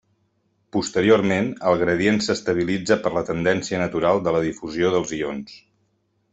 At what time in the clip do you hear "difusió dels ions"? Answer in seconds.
4.51-5.59